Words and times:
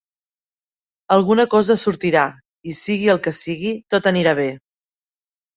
Alguna 1.15 1.45
cosa 1.51 1.75
sortirà, 1.81 2.25
i 2.71 2.73
sigui 2.79 3.13
el 3.15 3.21
que 3.29 3.37
sigui, 3.43 3.75
tot 3.97 4.11
anirà 4.15 4.35
bé. 4.45 4.49